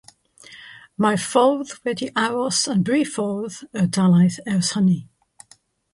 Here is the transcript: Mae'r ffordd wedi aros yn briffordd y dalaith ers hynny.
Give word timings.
Mae'r 1.05 1.19
ffordd 1.25 1.73
wedi 1.89 2.09
aros 2.23 2.61
yn 2.77 2.81
briffordd 2.89 3.61
y 3.85 3.87
dalaith 3.99 4.43
ers 4.55 4.73
hynny. 4.79 5.01